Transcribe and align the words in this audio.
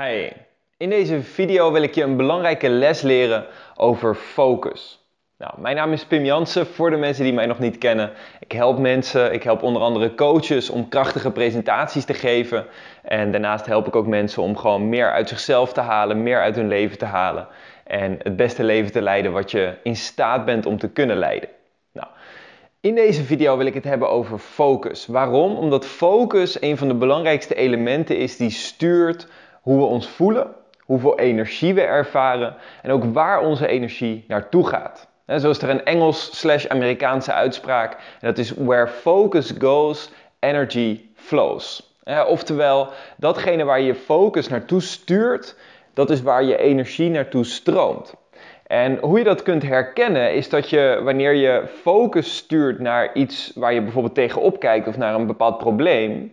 Hi, 0.00 0.28
in 0.76 0.90
deze 0.90 1.22
video 1.22 1.72
wil 1.72 1.82
ik 1.82 1.94
je 1.94 2.02
een 2.02 2.16
belangrijke 2.16 2.68
les 2.68 3.02
leren 3.02 3.46
over 3.76 4.14
focus. 4.14 5.06
Nou, 5.38 5.52
mijn 5.60 5.76
naam 5.76 5.92
is 5.92 6.04
Pim 6.04 6.24
Jansen, 6.24 6.66
voor 6.66 6.90
de 6.90 6.96
mensen 6.96 7.24
die 7.24 7.32
mij 7.32 7.46
nog 7.46 7.58
niet 7.58 7.78
kennen. 7.78 8.12
Ik 8.40 8.52
help 8.52 8.78
mensen, 8.78 9.32
ik 9.32 9.42
help 9.42 9.62
onder 9.62 9.82
andere 9.82 10.14
coaches 10.14 10.70
om 10.70 10.88
krachtige 10.88 11.30
presentaties 11.30 12.04
te 12.04 12.14
geven. 12.14 12.66
En 13.02 13.30
daarnaast 13.30 13.66
help 13.66 13.86
ik 13.86 13.96
ook 13.96 14.06
mensen 14.06 14.42
om 14.42 14.56
gewoon 14.56 14.88
meer 14.88 15.12
uit 15.12 15.28
zichzelf 15.28 15.72
te 15.72 15.80
halen, 15.80 16.22
meer 16.22 16.40
uit 16.40 16.56
hun 16.56 16.68
leven 16.68 16.98
te 16.98 17.04
halen. 17.04 17.48
En 17.84 18.18
het 18.22 18.36
beste 18.36 18.64
leven 18.64 18.92
te 18.92 19.02
leiden 19.02 19.32
wat 19.32 19.50
je 19.50 19.74
in 19.82 19.96
staat 19.96 20.44
bent 20.44 20.66
om 20.66 20.78
te 20.78 20.88
kunnen 20.88 21.16
leiden. 21.16 21.48
Nou, 21.92 22.08
in 22.80 22.94
deze 22.94 23.24
video 23.24 23.56
wil 23.56 23.66
ik 23.66 23.74
het 23.74 23.84
hebben 23.84 24.10
over 24.10 24.38
focus. 24.38 25.06
Waarom? 25.06 25.56
Omdat 25.56 25.86
focus 25.86 26.62
een 26.62 26.76
van 26.76 26.88
de 26.88 26.94
belangrijkste 26.94 27.54
elementen 27.54 28.16
is 28.16 28.36
die 28.36 28.50
stuurt 28.50 29.28
hoe 29.62 29.78
we 29.78 29.84
ons 29.84 30.08
voelen, 30.08 30.46
hoeveel 30.84 31.18
energie 31.18 31.74
we 31.74 31.80
ervaren 31.80 32.54
en 32.82 32.90
ook 32.90 33.04
waar 33.04 33.40
onze 33.40 33.66
energie 33.66 34.24
naartoe 34.28 34.66
gaat. 34.66 35.08
En 35.26 35.40
zo 35.40 35.50
is 35.50 35.62
er 35.62 35.70
een 35.70 35.84
Engels-Amerikaanse 35.84 37.32
uitspraak 37.32 37.92
en 37.92 38.28
dat 38.28 38.38
is 38.38 38.50
where 38.50 38.88
focus 38.88 39.54
goes, 39.58 40.10
energy 40.38 41.00
flows. 41.14 41.96
oftewel, 42.26 42.88
datgene 43.16 43.64
waar 43.64 43.80
je 43.80 43.94
focus 43.94 44.48
naartoe 44.48 44.80
stuurt, 44.80 45.56
dat 45.94 46.10
is 46.10 46.22
waar 46.22 46.42
je 46.44 46.56
energie 46.56 47.10
naartoe 47.10 47.44
stroomt. 47.44 48.14
En 48.66 48.98
hoe 49.00 49.18
je 49.18 49.24
dat 49.24 49.42
kunt 49.42 49.62
herkennen 49.62 50.34
is 50.34 50.48
dat 50.48 50.70
je 50.70 51.00
wanneer 51.02 51.34
je 51.34 51.62
focus 51.82 52.36
stuurt 52.36 52.78
naar 52.78 53.14
iets 53.14 53.52
waar 53.54 53.72
je 53.72 53.82
bijvoorbeeld 53.82 54.14
tegenop 54.14 54.60
kijkt 54.60 54.88
of 54.88 54.96
naar 54.96 55.14
een 55.14 55.26
bepaald 55.26 55.58
probleem, 55.58 56.32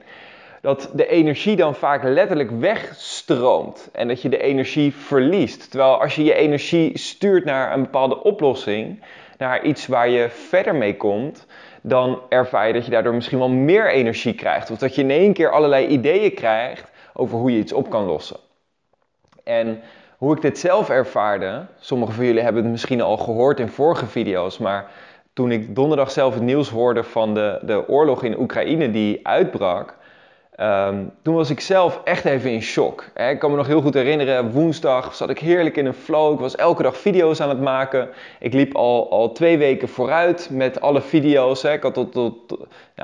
dat 0.65 0.89
de 0.93 1.07
energie 1.07 1.55
dan 1.55 1.75
vaak 1.75 2.03
letterlijk 2.03 2.51
wegstroomt 2.51 3.89
en 3.93 4.07
dat 4.07 4.21
je 4.21 4.29
de 4.29 4.41
energie 4.41 4.93
verliest. 4.93 5.69
Terwijl 5.69 6.01
als 6.01 6.15
je 6.15 6.23
je 6.23 6.33
energie 6.33 6.97
stuurt 6.97 7.45
naar 7.45 7.73
een 7.73 7.81
bepaalde 7.81 8.23
oplossing, 8.23 9.03
naar 9.37 9.63
iets 9.63 9.87
waar 9.87 10.09
je 10.09 10.29
verder 10.29 10.75
mee 10.75 10.97
komt, 10.97 11.45
dan 11.81 12.19
ervaar 12.29 12.67
je 12.67 12.73
dat 12.73 12.85
je 12.85 12.91
daardoor 12.91 13.13
misschien 13.13 13.37
wel 13.37 13.49
meer 13.49 13.91
energie 13.91 14.33
krijgt. 14.33 14.71
Of 14.71 14.77
dat 14.77 14.95
je 14.95 15.01
in 15.01 15.11
één 15.11 15.33
keer 15.33 15.51
allerlei 15.51 15.87
ideeën 15.87 16.33
krijgt 16.33 16.91
over 17.13 17.37
hoe 17.37 17.51
je 17.51 17.59
iets 17.59 17.73
op 17.73 17.89
kan 17.89 18.05
lossen. 18.05 18.37
En 19.43 19.81
hoe 20.17 20.35
ik 20.35 20.41
dit 20.41 20.59
zelf 20.59 20.89
ervaarde, 20.89 21.65
sommigen 21.79 22.15
van 22.15 22.25
jullie 22.25 22.41
hebben 22.41 22.61
het 22.61 22.71
misschien 22.71 23.01
al 23.01 23.17
gehoord 23.17 23.59
in 23.59 23.69
vorige 23.69 24.05
video's, 24.05 24.57
maar 24.57 24.91
toen 25.33 25.51
ik 25.51 25.75
donderdag 25.75 26.11
zelf 26.11 26.33
het 26.33 26.43
nieuws 26.43 26.69
hoorde 26.69 27.03
van 27.03 27.33
de, 27.33 27.59
de 27.61 27.87
oorlog 27.87 28.23
in 28.23 28.39
Oekraïne 28.39 28.91
die 28.91 29.27
uitbrak, 29.27 29.95
Ehm, 30.55 31.03
toen 31.21 31.35
was 31.35 31.49
ik 31.49 31.59
zelf 31.59 32.01
echt 32.03 32.25
even 32.25 32.51
in 32.51 32.61
shock. 32.61 33.05
Ik 33.15 33.39
kan 33.39 33.51
me 33.51 33.57
nog 33.57 33.67
heel 33.67 33.81
goed 33.81 33.93
herinneren, 33.93 34.51
woensdag 34.51 35.15
zat 35.15 35.29
ik 35.29 35.39
heerlijk 35.39 35.77
in 35.77 35.85
een 35.85 35.93
flow. 35.93 36.33
Ik 36.33 36.39
was 36.39 36.55
elke 36.55 36.83
dag 36.83 36.97
video's 36.97 37.41
aan 37.41 37.49
het 37.49 37.61
maken. 37.61 38.09
Ik 38.39 38.53
liep 38.53 38.75
al, 38.75 39.11
al 39.11 39.31
twee 39.31 39.57
weken 39.57 39.87
vooruit 39.87 40.49
met 40.51 40.81
alle 40.81 41.01
video's. 41.01 41.63
Ik 41.63 41.83
had 41.83 41.93
tot, 41.93 42.11
tot, 42.11 42.57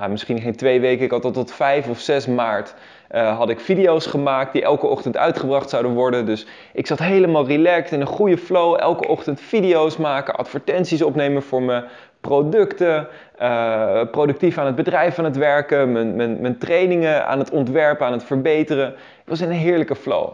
misschien 0.09 0.41
geen 0.41 0.55
twee 0.55 0.79
weken, 0.79 1.05
ik 1.05 1.11
had 1.11 1.21
tot, 1.21 1.33
tot 1.33 1.51
5 1.51 1.87
of 1.87 1.99
6 1.99 2.25
maart 2.25 2.73
uh, 3.15 3.37
had 3.37 3.49
ik 3.49 3.59
video's 3.59 4.05
gemaakt 4.05 4.53
die 4.53 4.61
elke 4.61 4.87
ochtend 4.87 5.17
uitgebracht 5.17 5.69
zouden 5.69 5.91
worden. 5.91 6.25
Dus 6.25 6.45
ik 6.73 6.87
zat 6.87 6.99
helemaal 6.99 7.47
relaxed 7.47 7.91
in 7.91 8.01
een 8.01 8.07
goede 8.07 8.37
flow. 8.37 8.79
Elke 8.79 9.07
ochtend 9.07 9.41
video's 9.41 9.97
maken, 9.97 10.35
advertenties 10.35 11.01
opnemen 11.01 11.43
voor 11.43 11.61
mijn 11.61 11.83
producten, 12.21 13.07
uh, 13.41 14.01
productief 14.11 14.57
aan 14.57 14.65
het 14.65 14.75
bedrijf 14.75 15.19
aan 15.19 15.25
het 15.25 15.37
werken, 15.37 15.91
mijn, 15.91 16.15
mijn, 16.15 16.41
mijn 16.41 16.57
trainingen 16.57 17.27
aan 17.27 17.39
het 17.39 17.51
ontwerpen, 17.51 18.05
aan 18.05 18.11
het 18.11 18.23
verbeteren. 18.23 18.87
Ik 18.93 19.29
was 19.29 19.41
in 19.41 19.49
een 19.49 19.55
heerlijke 19.55 19.95
flow. 19.95 20.29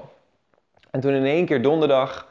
En 0.91 0.99
toen 0.99 1.13
in 1.13 1.25
één 1.25 1.45
keer 1.45 1.61
donderdag, 1.61 2.27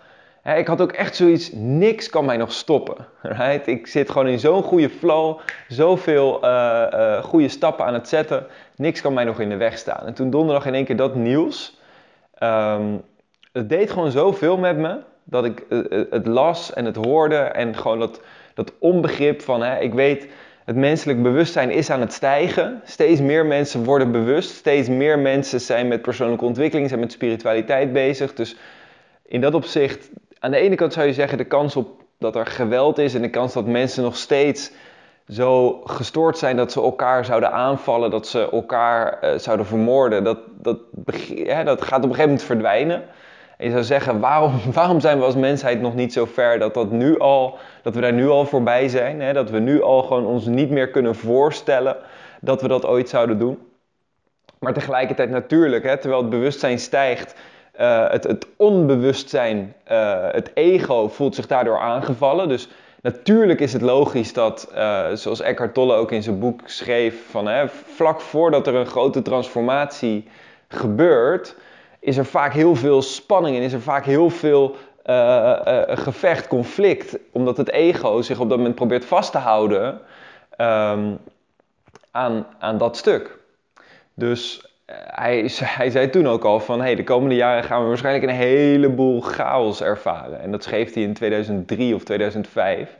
ik 0.54 0.66
had 0.66 0.80
ook 0.80 0.92
echt 0.92 1.16
zoiets, 1.16 1.50
niks 1.52 2.10
kan 2.10 2.24
mij 2.24 2.36
nog 2.36 2.52
stoppen. 2.52 2.96
Right? 3.22 3.66
Ik 3.66 3.86
zit 3.86 4.10
gewoon 4.10 4.28
in 4.28 4.38
zo'n 4.38 4.62
goede 4.62 4.90
flow, 4.90 5.38
zoveel 5.68 6.44
uh, 6.44 7.22
goede 7.22 7.48
stappen 7.48 7.84
aan 7.84 7.94
het 7.94 8.08
zetten, 8.08 8.46
niks 8.76 9.00
kan 9.00 9.14
mij 9.14 9.24
nog 9.24 9.40
in 9.40 9.48
de 9.48 9.56
weg 9.56 9.78
staan. 9.78 10.06
En 10.06 10.14
toen 10.14 10.30
donderdag 10.30 10.66
in 10.66 10.74
één 10.74 10.84
keer 10.84 10.96
dat 10.96 11.14
nieuws, 11.14 11.78
um, 12.42 13.02
het 13.52 13.68
deed 13.68 13.90
gewoon 13.90 14.10
zoveel 14.10 14.56
met 14.56 14.76
me, 14.76 14.98
dat 15.24 15.44
ik 15.44 15.64
het 16.10 16.26
las 16.26 16.72
en 16.72 16.84
het 16.84 16.96
hoorde 16.96 17.36
en 17.36 17.76
gewoon 17.76 17.98
dat, 17.98 18.20
dat 18.54 18.72
onbegrip 18.78 19.42
van, 19.42 19.62
hè, 19.62 19.78
ik 19.78 19.94
weet 19.94 20.28
het 20.64 20.76
menselijk 20.76 21.22
bewustzijn 21.22 21.70
is 21.70 21.90
aan 21.90 22.00
het 22.00 22.12
stijgen. 22.12 22.80
Steeds 22.84 23.20
meer 23.20 23.46
mensen 23.46 23.84
worden 23.84 24.12
bewust. 24.12 24.50
Steeds 24.50 24.88
meer 24.88 25.18
mensen 25.18 25.60
zijn 25.60 25.88
met 25.88 26.02
persoonlijke 26.02 26.44
ontwikkeling, 26.44 26.88
zijn 26.88 27.00
met 27.00 27.12
spiritualiteit 27.12 27.92
bezig. 27.92 28.34
Dus 28.34 28.56
in 29.26 29.40
dat 29.40 29.54
opzicht, 29.54 30.10
aan 30.46 30.52
de 30.52 30.58
ene 30.58 30.74
kant 30.74 30.92
zou 30.92 31.06
je 31.06 31.12
zeggen 31.12 31.38
de 31.38 31.44
kans 31.44 31.76
op 31.76 31.88
dat 32.18 32.36
er 32.36 32.46
geweld 32.46 32.98
is 32.98 33.14
en 33.14 33.22
de 33.22 33.30
kans 33.30 33.52
dat 33.52 33.66
mensen 33.66 34.02
nog 34.02 34.16
steeds 34.16 34.72
zo 35.28 35.80
gestoord 35.84 36.38
zijn 36.38 36.56
dat 36.56 36.72
ze 36.72 36.80
elkaar 36.80 37.24
zouden 37.24 37.52
aanvallen, 37.52 38.10
dat 38.10 38.26
ze 38.26 38.50
elkaar 38.50 39.18
uh, 39.24 39.38
zouden 39.38 39.66
vermoorden, 39.66 40.24
dat, 40.24 40.38
dat, 40.60 40.78
dat 41.64 41.82
gaat 41.82 41.98
op 41.98 42.10
een 42.10 42.14
gegeven 42.14 42.22
moment 42.22 42.42
verdwijnen. 42.42 43.02
En 43.56 43.66
je 43.66 43.70
zou 43.70 43.82
zeggen, 43.82 44.20
waarom, 44.20 44.52
waarom 44.72 45.00
zijn 45.00 45.18
we 45.18 45.24
als 45.24 45.36
mensheid 45.36 45.80
nog 45.80 45.94
niet 45.94 46.12
zo 46.12 46.24
ver 46.24 46.58
dat, 46.58 46.74
dat, 46.74 46.90
nu 46.90 47.18
al, 47.18 47.58
dat 47.82 47.94
we 47.94 48.00
daar 48.00 48.12
nu 48.12 48.28
al 48.28 48.44
voorbij 48.44 48.88
zijn? 48.88 49.20
Hè? 49.20 49.32
Dat 49.32 49.50
we 49.50 49.58
nu 49.58 49.82
al 49.82 50.02
gewoon 50.02 50.26
ons 50.26 50.46
niet 50.46 50.70
meer 50.70 50.90
kunnen 50.90 51.14
voorstellen 51.14 51.96
dat 52.40 52.62
we 52.62 52.68
dat 52.68 52.86
ooit 52.86 53.08
zouden 53.08 53.38
doen. 53.38 53.58
Maar 54.58 54.72
tegelijkertijd 54.72 55.30
natuurlijk, 55.30 55.84
hè, 55.84 55.96
terwijl 55.96 56.20
het 56.20 56.30
bewustzijn 56.30 56.78
stijgt, 56.78 57.34
uh, 57.80 58.10
het, 58.10 58.24
het, 58.24 58.46
onbewustzijn, 58.56 59.74
uh, 59.90 60.28
het 60.30 60.50
ego 60.54 61.08
voelt 61.08 61.34
zich 61.34 61.46
daardoor 61.46 61.78
aangevallen. 61.78 62.48
Dus 62.48 62.68
natuurlijk 63.02 63.60
is 63.60 63.72
het 63.72 63.82
logisch 63.82 64.32
dat, 64.32 64.72
uh, 64.74 65.06
zoals 65.12 65.40
Eckhart 65.40 65.74
Tolle 65.74 65.94
ook 65.94 66.12
in 66.12 66.22
zijn 66.22 66.38
boek 66.38 66.60
schreef, 66.64 67.30
van, 67.30 67.46
hè, 67.46 67.68
vlak 67.68 68.20
voordat 68.20 68.66
er 68.66 68.74
een 68.74 68.86
grote 68.86 69.22
transformatie 69.22 70.28
gebeurt, 70.68 71.56
is 72.00 72.16
er 72.16 72.26
vaak 72.26 72.52
heel 72.52 72.74
veel 72.74 73.02
spanning 73.02 73.56
en 73.56 73.62
is 73.62 73.72
er 73.72 73.80
vaak 73.80 74.04
heel 74.04 74.30
veel 74.30 74.76
gevecht, 75.88 76.46
conflict, 76.46 77.18
omdat 77.32 77.56
het 77.56 77.70
ego 77.70 78.22
zich 78.22 78.40
op 78.40 78.48
dat 78.48 78.58
moment 78.58 78.74
probeert 78.74 79.04
vast 79.04 79.32
te 79.32 79.38
houden 79.38 80.00
um, 80.58 81.18
aan, 82.10 82.46
aan 82.58 82.78
dat 82.78 82.96
stuk. 82.96 83.38
Dus 84.14 84.66
hij, 84.94 85.50
hij 85.78 85.90
zei 85.90 86.10
toen 86.10 86.26
ook 86.26 86.44
al 86.44 86.60
van, 86.60 86.80
hey, 86.80 86.94
de 86.94 87.04
komende 87.04 87.34
jaren 87.34 87.64
gaan 87.64 87.82
we 87.82 87.88
waarschijnlijk 87.88 88.24
een 88.24 88.38
heleboel 88.38 89.20
chaos 89.20 89.82
ervaren. 89.82 90.40
En 90.40 90.50
dat 90.50 90.62
schreef 90.62 90.94
hij 90.94 91.02
in 91.02 91.14
2003 91.14 91.94
of 91.94 92.04
2005. 92.04 92.96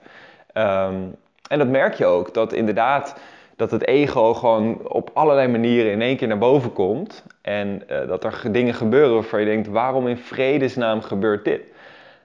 Um, 0.55 1.15
en 1.49 1.59
dat 1.59 1.69
merk 1.69 1.95
je 1.95 2.07
ook, 2.07 2.35
dat 2.35 2.53
inderdaad 2.53 3.17
dat 3.57 3.71
het 3.71 3.87
ego 3.87 4.35
gewoon 4.35 4.89
op 4.89 5.11
allerlei 5.15 5.49
manieren 5.49 5.93
in 5.93 6.03
één 6.03 6.17
keer 6.17 6.29
naar 6.29 6.39
boven 6.39 6.73
komt. 6.73 7.25
En 7.43 7.83
uh, 7.91 8.09
dat 8.09 8.25
er 8.25 8.53
dingen 8.53 8.75
gebeuren 8.75 9.15
waarvan 9.15 9.41
je 9.41 9.47
denkt, 9.47 9.69
waarom 9.69 10.07
in 10.09 10.17
vredesnaam 10.17 11.03
gebeurt 11.03 11.45
dit? 11.45 11.61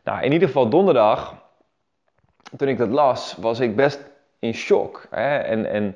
Nou, 0.04 0.24
in 0.24 0.32
ieder 0.32 0.48
geval 0.48 0.70
donderdag, 0.70 1.36
toen 2.58 2.68
ik 2.68 2.78
dat 2.78 2.90
las, 2.90 3.36
was 3.40 3.60
ik 3.60 3.76
best 3.76 4.00
in 4.40 4.54
shock. 4.54 5.06
Hè? 5.10 5.38
En, 5.38 5.66
en 5.66 5.96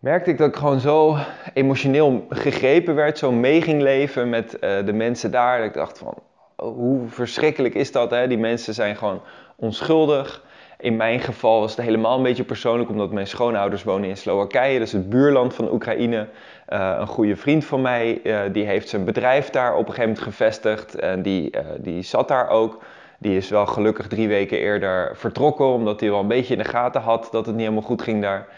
merkte 0.00 0.30
ik 0.30 0.38
dat 0.38 0.48
ik 0.48 0.56
gewoon 0.56 0.80
zo 0.80 1.16
emotioneel 1.54 2.26
gegrepen 2.28 2.94
werd, 2.94 3.18
zo 3.18 3.32
mee 3.32 3.62
ging 3.62 3.82
leven 3.82 4.28
met 4.28 4.54
uh, 4.54 4.60
de 4.84 4.92
mensen 4.92 5.30
daar. 5.30 5.58
Dat 5.58 5.66
ik 5.66 5.74
dacht 5.74 5.98
van, 5.98 6.14
oh, 6.56 6.74
hoe 6.74 7.08
verschrikkelijk 7.08 7.74
is 7.74 7.92
dat? 7.92 8.10
Hè? 8.10 8.28
Die 8.28 8.38
mensen 8.38 8.74
zijn 8.74 8.96
gewoon 8.96 9.20
onschuldig. 9.56 10.44
In 10.78 10.96
mijn 10.96 11.20
geval 11.20 11.60
was 11.60 11.76
het 11.76 11.84
helemaal 11.84 12.16
een 12.16 12.22
beetje 12.22 12.44
persoonlijk, 12.44 12.90
omdat 12.90 13.12
mijn 13.12 13.26
schoonouders 13.26 13.82
wonen 13.82 14.08
in 14.08 14.16
Slowakije, 14.16 14.80
is 14.80 14.92
het 14.92 15.10
buurland 15.10 15.54
van 15.54 15.72
Oekraïne. 15.72 16.28
Uh, 16.68 16.96
een 16.98 17.06
goede 17.06 17.36
vriend 17.36 17.64
van 17.64 17.80
mij, 17.80 18.20
uh, 18.22 18.40
die 18.52 18.64
heeft 18.64 18.88
zijn 18.88 19.04
bedrijf 19.04 19.50
daar 19.50 19.72
op 19.72 19.78
een 19.78 19.94
gegeven 19.94 20.08
moment 20.08 20.24
gevestigd 20.24 20.94
en 20.94 21.22
die, 21.22 21.50
die 21.78 22.02
zat 22.02 22.28
daar 22.28 22.48
ook. 22.48 22.82
Die 23.18 23.36
is 23.36 23.48
wel 23.48 23.66
gelukkig 23.66 24.06
drie 24.06 24.28
weken 24.28 24.58
eerder 24.58 25.16
vertrokken, 25.16 25.66
omdat 25.66 26.00
hij 26.00 26.10
wel 26.10 26.20
een 26.20 26.28
beetje 26.28 26.52
in 26.54 26.62
de 26.62 26.68
gaten 26.68 27.00
had 27.00 27.28
dat 27.30 27.46
het 27.46 27.54
niet 27.54 27.64
helemaal 27.64 27.88
goed 27.88 28.02
ging 28.02 28.22
daar. 28.22 28.48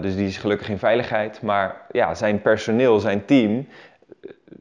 Dus 0.00 0.16
die 0.16 0.26
is 0.26 0.36
gelukkig 0.36 0.68
in 0.68 0.78
veiligheid. 0.78 1.42
Maar 1.42 1.86
ja, 1.90 2.14
zijn 2.14 2.42
personeel, 2.42 2.98
zijn 2.98 3.24
team, 3.24 3.66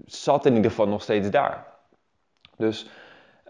zat 0.05 0.45
in 0.45 0.55
ieder 0.55 0.69
geval 0.69 0.87
nog 0.87 1.01
steeds 1.01 1.29
daar. 1.29 1.65
Dus 2.57 2.89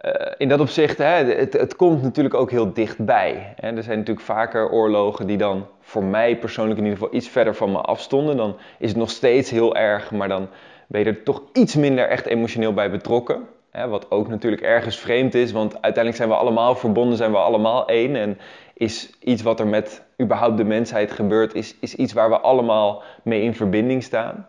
uh, 0.02 0.12
in 0.38 0.50
dat 0.50 0.60
opzicht, 0.60 0.98
hè, 0.98 1.04
het, 1.06 1.54
het, 1.54 1.76
komt 1.76 2.02
natuurlijk 2.02 2.36
ook 2.36 2.52
heel 2.52 2.74
dichtbij. 2.74 3.54
Hè. 3.56 3.76
Er 3.76 3.84
zijn 3.84 3.98
natuurlijk 3.98 4.26
vaker 4.26 4.70
oorlogen 4.70 5.28
die 5.28 5.38
dan 5.38 5.68
voor 5.80 6.04
mij 6.04 6.38
persoonlijk 6.38 6.80
in 6.80 6.86
ieder 6.86 7.00
geval 7.00 7.16
iets 7.16 7.28
verder 7.28 7.56
van 7.56 7.72
me 7.72 7.78
afstonden. 7.78 8.38
Dan 8.38 8.58
is 8.80 8.90
het 8.90 8.98
nog 8.98 9.10
steeds 9.10 9.50
heel 9.50 9.76
erg, 9.76 10.12
maar 10.12 10.28
dan 10.28 10.50
ben 10.88 11.02
je 11.02 11.06
er 11.06 11.24
toch 11.24 11.44
iets 11.54 11.76
minder 11.76 12.08
echt 12.08 12.26
emotioneel 12.26 12.74
bij 12.74 12.92
betrokken. 12.92 13.48
Hè, 13.72 13.88
wat 13.88 14.12
ook 14.12 14.28
natuurlijk 14.28 14.62
ergens 14.62 14.98
vreemd 14.98 15.36
is, 15.36 15.52
want 15.52 15.74
uiteindelijk 15.74 16.16
zijn 16.16 16.30
we 16.30 16.36
allemaal 16.36 16.76
verbonden, 16.76 17.18
zijn 17.18 17.32
we 17.32 17.38
allemaal 17.38 17.88
één. 17.88 18.16
En 18.16 18.38
is 18.74 19.10
iets 19.20 19.42
wat 19.42 19.60
er 19.60 19.68
met 19.68 20.06
überhaupt 20.22 20.58
de 20.58 20.64
mensheid 20.64 21.12
gebeurt, 21.12 21.54
is, 21.54 21.76
is 21.80 21.96
iets 21.96 22.14
waar 22.14 22.30
we 22.30 22.40
allemaal 22.40 23.04
mee 23.24 23.42
in 23.42 23.56
verbinding 23.56 24.04
staan. 24.04 24.48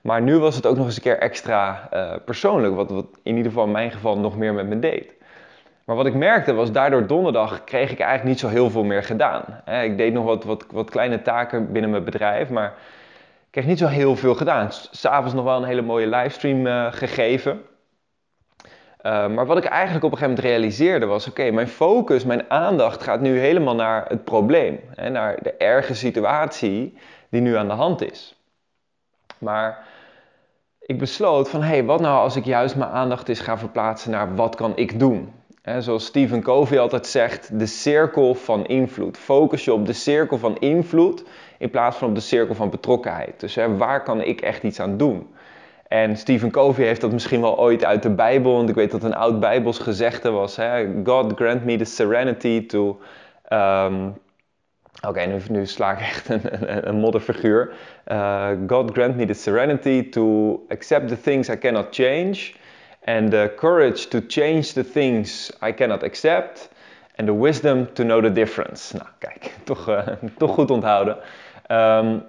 Maar 0.00 0.22
nu 0.22 0.38
was 0.38 0.56
het 0.56 0.66
ook 0.66 0.76
nog 0.76 0.86
eens 0.86 0.96
een 0.96 1.02
keer 1.02 1.18
extra 1.18 1.88
uh, 1.92 2.12
persoonlijk, 2.24 2.74
wat, 2.74 2.90
wat 2.90 3.06
in 3.22 3.36
ieder 3.36 3.50
geval 3.52 3.66
in 3.66 3.72
mijn 3.72 3.90
geval 3.90 4.18
nog 4.18 4.36
meer 4.36 4.54
met 4.54 4.66
me 4.66 4.78
deed. 4.78 5.16
Maar 5.84 5.96
wat 5.96 6.06
ik 6.06 6.14
merkte 6.14 6.52
was, 6.52 6.72
daardoor 6.72 7.06
donderdag 7.06 7.64
kreeg 7.64 7.90
ik 7.90 7.98
eigenlijk 7.98 8.28
niet 8.28 8.38
zo 8.38 8.48
heel 8.48 8.70
veel 8.70 8.84
meer 8.84 9.02
gedaan. 9.02 9.42
Ik 9.82 9.96
deed 9.96 10.12
nog 10.12 10.24
wat, 10.24 10.44
wat, 10.44 10.66
wat 10.70 10.90
kleine 10.90 11.22
taken 11.22 11.72
binnen 11.72 11.90
mijn 11.90 12.04
bedrijf, 12.04 12.50
maar 12.50 12.74
ik 13.44 13.50
kreeg 13.50 13.66
niet 13.66 13.78
zo 13.78 13.86
heel 13.86 14.16
veel 14.16 14.34
gedaan. 14.34 14.68
S'avonds 14.90 15.34
nog 15.34 15.44
wel 15.44 15.56
een 15.56 15.64
hele 15.64 15.82
mooie 15.82 16.06
livestream 16.06 16.66
uh, 16.66 16.92
gegeven. 16.92 17.60
Uh, 19.08 19.28
maar 19.28 19.46
wat 19.46 19.56
ik 19.56 19.64
eigenlijk 19.64 20.04
op 20.04 20.12
een 20.12 20.18
gegeven 20.18 20.42
moment 20.42 20.54
realiseerde 20.54 21.06
was: 21.06 21.28
oké, 21.28 21.50
mijn 21.50 21.68
focus, 21.68 22.24
mijn 22.24 22.50
aandacht 22.50 23.02
gaat 23.02 23.20
nu 23.20 23.38
helemaal 23.38 23.74
naar 23.74 24.04
het 24.08 24.24
probleem. 24.24 24.80
Hè, 24.94 25.08
naar 25.10 25.42
de 25.42 25.52
erge 25.52 25.94
situatie 25.94 26.98
die 27.30 27.40
nu 27.40 27.56
aan 27.56 27.68
de 27.68 27.74
hand 27.74 28.12
is. 28.12 28.36
Maar 29.38 29.86
ik 30.80 30.98
besloot 30.98 31.50
van, 31.50 31.62
hé, 31.62 31.68
hey, 31.68 31.84
wat 31.84 32.00
nou 32.00 32.18
als 32.18 32.36
ik 32.36 32.44
juist 32.44 32.76
mijn 32.76 32.90
aandacht 32.90 33.28
eens 33.28 33.40
ga 33.40 33.58
verplaatsen 33.58 34.10
naar 34.10 34.34
wat 34.34 34.54
kan 34.54 34.76
ik 34.76 34.98
doen? 34.98 35.32
He, 35.62 35.80
zoals 35.80 36.06
Stephen 36.06 36.42
Covey 36.42 36.78
altijd 36.78 37.06
zegt, 37.06 37.58
de 37.58 37.66
cirkel 37.66 38.34
van 38.34 38.66
invloed. 38.66 39.18
Focus 39.18 39.64
je 39.64 39.72
op 39.72 39.86
de 39.86 39.92
cirkel 39.92 40.38
van 40.38 40.58
invloed 40.58 41.24
in 41.58 41.70
plaats 41.70 41.96
van 41.96 42.08
op 42.08 42.14
de 42.14 42.20
cirkel 42.20 42.54
van 42.54 42.70
betrokkenheid. 42.70 43.40
Dus 43.40 43.56
waar 43.76 44.02
kan 44.02 44.20
ik 44.20 44.40
echt 44.40 44.62
iets 44.62 44.80
aan 44.80 44.96
doen? 44.96 45.28
En 45.88 46.16
Stephen 46.16 46.50
Covey 46.50 46.86
heeft 46.86 47.00
dat 47.00 47.12
misschien 47.12 47.40
wel 47.40 47.58
ooit 47.58 47.84
uit 47.84 48.02
de 48.02 48.10
Bijbel, 48.10 48.52
want 48.52 48.68
ik 48.68 48.74
weet 48.74 48.90
dat 48.90 49.02
een 49.02 49.14
oud 49.14 49.40
Bijbels 49.40 49.78
gezegde 49.78 50.30
was: 50.30 50.56
hè, 50.56 50.86
God 51.04 51.32
grant 51.34 51.64
me 51.64 51.76
the 51.76 51.84
serenity 51.84 52.66
to 52.66 53.00
um, 53.52 54.14
Oké, 55.06 55.24
nu, 55.24 55.40
nu, 55.48 55.66
sla 55.66 55.92
ik 55.92 56.00
echt 56.00 56.28
een, 56.28 56.40
een, 56.42 56.88
een 56.88 56.96
modderfiguur. 56.96 57.72
Uh, 58.06 58.50
God 58.66 58.90
grant 58.92 59.16
me 59.16 59.26
the 59.26 59.32
serenity 59.32 60.08
to 60.08 60.56
accept 60.68 61.08
the 61.08 61.20
things 61.20 61.48
I 61.48 61.58
cannot 61.58 61.86
change. 61.90 62.52
And 63.04 63.30
the 63.30 63.52
courage 63.56 64.08
to 64.08 64.20
change 64.26 64.72
the 64.72 64.90
things 64.90 65.50
I 65.62 65.72
cannot 65.72 66.02
accept. 66.02 66.70
And 67.16 67.26
the 67.26 67.34
wisdom 67.34 67.92
to 67.92 68.02
know 68.04 68.22
the 68.22 68.32
difference. 68.32 68.96
Nou, 68.96 69.08
kijk, 69.18 69.54
toch, 69.64 69.88
uh, 69.88 70.06
toch 70.38 70.50
goed 70.50 70.70
onthouden. 70.70 71.16
Um, 71.70 72.22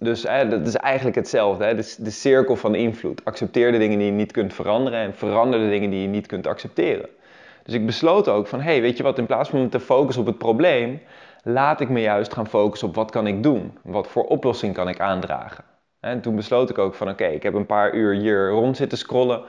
dus 0.00 0.24
eh, 0.24 0.50
dat 0.50 0.66
is 0.66 0.76
eigenlijk 0.76 1.16
hetzelfde. 1.16 1.64
Hè? 1.64 1.74
De, 1.74 1.94
de 1.98 2.10
cirkel 2.10 2.56
van 2.56 2.74
invloed. 2.74 3.24
Accepteer 3.24 3.72
de 3.72 3.78
dingen 3.78 3.98
die 3.98 4.06
je 4.06 4.12
niet 4.12 4.32
kunt 4.32 4.54
veranderen. 4.54 4.98
En 4.98 5.14
verander 5.14 5.60
de 5.60 5.68
dingen 5.68 5.90
die 5.90 6.02
je 6.02 6.08
niet 6.08 6.26
kunt 6.26 6.46
accepteren. 6.46 7.08
Dus 7.64 7.74
ik 7.74 7.86
besloot 7.86 8.28
ook 8.28 8.46
van, 8.46 8.60
hé, 8.60 8.70
hey, 8.70 8.80
weet 8.80 8.96
je 8.96 9.02
wat, 9.02 9.18
in 9.18 9.26
plaats 9.26 9.48
van 9.48 9.68
te 9.68 9.80
focussen 9.80 10.22
op 10.22 10.28
het 10.28 10.38
probleem 10.38 11.00
laat 11.42 11.80
ik 11.80 11.88
me 11.88 12.00
juist 12.00 12.32
gaan 12.32 12.46
focussen 12.46 12.88
op 12.88 12.94
wat 12.94 13.10
kan 13.10 13.26
ik 13.26 13.42
doen? 13.42 13.78
Wat 13.82 14.08
voor 14.08 14.24
oplossing 14.24 14.74
kan 14.74 14.88
ik 14.88 15.00
aandragen? 15.00 15.64
En 16.00 16.20
toen 16.20 16.36
besloot 16.36 16.70
ik 16.70 16.78
ook 16.78 16.94
van 16.94 17.08
oké, 17.08 17.26
ik 17.26 17.42
heb 17.42 17.54
een 17.54 17.66
paar 17.66 17.94
uur 17.94 18.14
hier 18.14 18.48
rond 18.48 18.76
zitten 18.76 18.98
scrollen. 18.98 19.42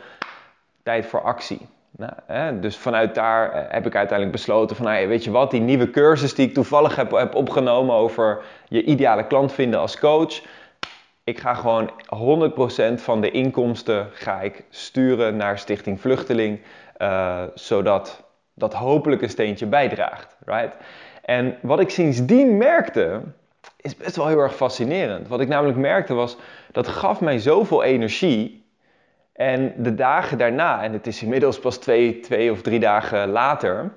Tijd 0.84 1.06
voor 1.06 1.22
actie. 1.22 1.68
Nou, 1.98 2.60
dus 2.60 2.78
vanuit 2.78 3.16
daar 3.16 3.52
eh, 3.52 3.64
heb 3.68 3.86
ik 3.86 3.96
uiteindelijk 3.96 4.38
besloten 4.38 4.76
van, 4.76 4.86
hey, 4.86 5.08
weet 5.08 5.24
je 5.24 5.32
wat, 5.32 5.52
die 5.52 5.62
nieuwe 5.62 5.90
cursus 5.90 6.36
die 6.36 6.48
ik 6.48 6.54
toevallig 6.54 6.96
heb, 6.96 7.12
heb 7.12 7.36
opgenomen 7.36 7.96
over 7.96 8.44
je 8.68 8.84
ideale 8.84 9.28
klant 9.28 9.52
vinden 9.52 9.80
als 9.80 10.00
coach. 10.00 10.42
Ik 11.24 11.40
ga 11.40 11.54
gewoon 11.54 11.92
100% 11.92 12.94
van 12.94 13.22
de 13.22 13.32
inkomsten 13.32 14.10
ga 14.14 14.42
ik 14.42 14.64
sturen 14.70 15.38
naar 15.38 15.58
Stichting 15.58 16.02
Vluchteling, 16.02 16.60
uh, 16.98 17.44
zodat 17.54 18.24
dat 18.54 18.74
hopelijk 18.74 19.22
een 19.22 19.30
steentje 19.30 19.66
bijdraagt. 19.66 20.38
Right? 20.46 20.76
En 21.22 21.58
wat 21.62 21.80
ik 21.80 21.90
sindsdien 21.90 22.58
merkte, 22.58 23.22
is 23.78 23.96
best 23.96 24.16
wel 24.16 24.28
heel 24.28 24.40
erg 24.40 24.56
fascinerend. 24.56 25.28
Wat 25.28 25.40
ik 25.40 25.48
namelijk 25.48 25.78
merkte 25.78 26.14
was, 26.14 26.38
dat 26.72 26.88
gaf 26.88 27.22
mij 27.22 27.40
zoveel 27.40 27.84
energie. 27.84 28.61
En 29.42 29.74
de 29.78 29.96
dagen 29.96 30.38
daarna, 30.38 30.84
en 30.84 30.94
het 30.94 31.08
is 31.08 31.24
inmiddels 31.24 31.60
pas 31.60 31.78
twee, 31.78 32.20
twee 32.20 32.52
of 32.52 32.62
drie 32.62 32.80
dagen 32.80 33.30
later, 33.30 33.92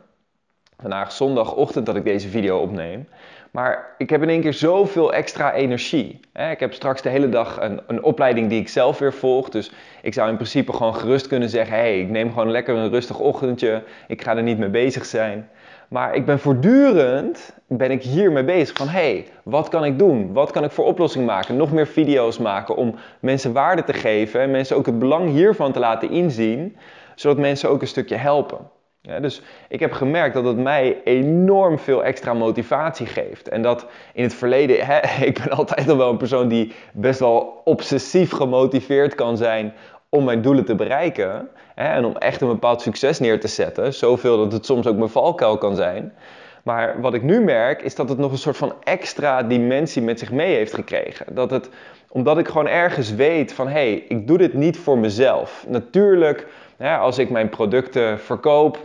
vandaag 0.81 1.13
zondagochtend 1.13 1.87
dat 1.87 1.97
ik 1.97 2.05
deze 2.05 2.29
video 2.29 2.59
opneem, 2.59 3.09
maar 3.51 3.95
ik 3.99 4.11
heb 4.11 4.23
in 4.23 4.29
één 4.29 4.41
keer 4.41 4.53
zoveel 4.53 5.13
extra 5.13 5.53
energie. 5.53 6.21
Ik 6.51 6.61
heb 6.61 6.73
straks 6.73 7.03
de 7.03 7.09
hele 7.09 7.29
dag 7.29 7.61
een, 7.61 7.81
een, 7.87 8.03
opleiding 8.03 8.49
die 8.49 8.61
ik 8.61 8.69
zelf 8.69 8.99
weer 8.99 9.13
volg. 9.13 9.49
Dus 9.49 9.73
ik 10.03 10.15
zou 10.15 10.29
in 10.29 10.37
principe 10.37 10.73
gewoon 10.73 10.95
gerust 10.95 11.27
kunnen 11.27 11.49
zeggen: 11.49 11.77
hey, 11.77 12.01
ik 12.01 12.09
neem 12.09 12.29
gewoon 12.29 12.51
lekker 12.51 12.75
een 12.77 12.91
rustig 12.91 13.19
ochtendje. 13.19 13.83
Ik 14.09 14.23
ga 14.23 14.37
er 14.37 14.43
niet 14.43 14.59
mee 14.59 14.69
bezig 14.69 15.05
zijn. 15.05 15.49
Maar 15.89 16.15
ik 16.15 16.27
ben 16.27 16.39
voortdurend 16.39 17.55
ben 17.67 17.91
ik 17.91 18.03
hiermee 18.03 18.45
bezig 18.45 18.77
van 18.77 18.89
hey, 18.89 19.27
wat 19.43 19.69
kan 19.69 19.85
ik 19.85 19.99
doen? 19.99 20.33
Wat 20.33 20.51
kan 20.51 20.65
ik 20.65 20.71
voor 20.71 20.85
oplossing 20.85 21.27
maken? 21.27 21.57
Nog 21.57 21.73
meer 21.73 21.87
video's 21.87 22.39
maken 22.39 22.77
om 22.77 22.95
mensen 23.21 23.53
waarde 23.53 23.85
te 23.85 23.93
geven 23.93 24.41
en 24.41 24.51
mensen 24.51 24.77
ook 24.77 24.87
het 24.87 24.99
belang 24.99 25.31
hiervan 25.31 25.73
te 25.73 25.79
laten 25.79 26.11
inzien, 26.11 26.77
zodat 27.15 27.39
mensen 27.39 27.71
ook 27.71 27.81
een 27.81 27.87
stukje 27.87 28.17
helpen. 28.17 28.59
Dus 29.21 29.43
ik 29.69 29.81
heb 29.81 29.93
gemerkt 29.93 30.35
dat 30.35 30.45
het 30.45 30.57
mij 30.57 31.01
enorm 31.05 31.79
veel 31.79 32.05
extra 32.05 32.35
motivatie 32.35 33.07
geeft. 33.07 33.49
En 33.49 33.63
dat 33.63 33.87
in 34.13 34.23
het 34.23 34.35
verleden, 34.35 34.87
hè, 34.87 34.99
ik 35.27 35.41
ben 35.43 35.51
altijd 35.51 35.89
al 35.89 35.97
wel 35.97 36.11
een 36.11 36.17
persoon 36.17 36.49
die 36.49 36.73
best 36.93 37.21
wel 37.21 37.61
obsessief 37.65 38.31
gemotiveerd 38.31 39.15
kan 39.15 39.37
zijn 39.37 39.75
om 40.09 40.25
mijn 40.25 40.43
doelen 40.43 40.65
te 40.65 40.75
bereiken. 40.75 41.49
En 41.75 42.05
om 42.05 42.17
echt 42.17 42.41
een 42.41 42.49
bepaald 42.49 42.83
succes 42.83 43.19
neer 43.19 43.41
te 43.41 43.49
zetten. 43.49 43.95
Zoveel 43.95 44.37
dat 44.37 44.53
het 44.53 44.67
soms 44.67 44.87
ook 44.87 44.97
mijn 44.97 45.11
valkuil 45.11 45.59
kan 45.59 45.77
zijn. 45.77 46.13
Maar 46.63 47.01
wat 47.01 47.15
ik 47.15 47.23
nu 47.23 47.41
merk 47.41 47.83
is 47.83 47.95
dat 47.95 48.09
het 48.09 48.19
nog 48.19 48.33
een 48.33 48.39
soort 48.39 48.57
van 48.57 48.75
extra 48.83 49.43
dimensie 49.43 50.03
met 50.03 50.19
zich 50.19 50.31
mee 50.31 50.55
heeft 50.55 50.75
gekregen. 50.75 51.35
Dat 51.35 51.51
het, 51.51 51.69
omdat 52.09 52.39
ik 52.39 52.49
gewoon 52.49 52.69
ergens 52.69 53.15
weet 53.15 53.53
van 53.53 53.67
hé, 53.67 53.73
hey, 53.73 54.05
ik 54.09 54.27
doe 54.27 54.39
dit 54.39 54.55
niet 54.55 54.79
voor 54.79 54.99
mezelf. 54.99 55.65
Natuurlijk, 55.69 56.47
als 56.79 57.19
ik 57.19 57.31
mijn 57.31 57.49
producten 57.49 58.21
verkoop, 58.21 58.79